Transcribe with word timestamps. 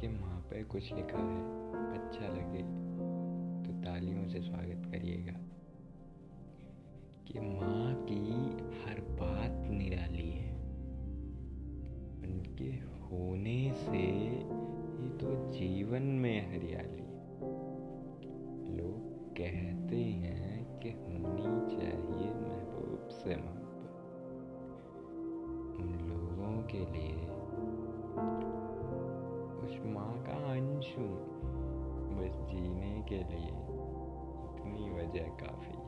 कि 0.00 0.08
वहाँ 0.08 0.38
पे 0.40 0.62
कुछ 0.64 0.92
लिखा 0.94 1.18
है 1.18 1.40
अच्छा 1.94 2.28
लगे 2.28 2.62
तो 3.64 3.72
तालियों 3.80 4.28
से 4.28 4.40
स्वागत 4.40 4.86
करिएगा 4.92 5.32
कि 7.26 7.40
माँ 7.40 7.94
की 8.02 8.20
हर 8.78 9.00
बात 9.20 9.68
निराली 9.70 10.30
है 10.30 10.54
उनके 12.22 12.70
होने 13.02 13.58
से 13.74 14.04
ही 14.06 15.10
तो 15.18 15.34
जीवन 15.50 16.02
में 16.22 16.52
हरियाली 16.52 17.06
लोग 18.76 19.34
कहते 19.36 19.96
हैं 19.96 20.78
कि 20.78 20.90
होनी 20.90 21.76
चाहिए 21.76 22.32
महबूब 22.38 23.08
से 23.12 23.36
मोहब्बत 23.36 24.00
उन 25.80 25.92
लोगों 26.08 26.56
के 26.62 26.78
लिए 26.78 27.39
माँ 29.86 30.24
का 30.26 30.36
अंशु 30.52 31.06
बस 32.16 32.38
जीने 32.50 33.02
के 33.08 33.16
लिए 33.16 33.52
इतनी 34.46 34.90
वजह 34.90 35.28
काफ़ी 35.40 35.79